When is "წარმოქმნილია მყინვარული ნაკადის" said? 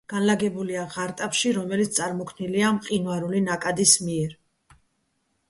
1.99-3.95